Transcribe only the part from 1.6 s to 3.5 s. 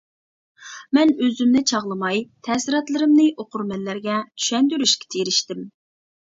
چاغلىماي، تەسىراتلىرىمنى